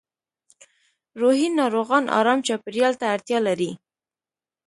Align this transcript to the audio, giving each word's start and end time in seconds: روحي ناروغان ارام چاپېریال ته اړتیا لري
روحي 1.19 1.47
ناروغان 1.59 2.03
ارام 2.19 2.39
چاپېریال 2.47 2.93
ته 2.99 3.05
اړتیا 3.13 3.39
لري 3.47 3.71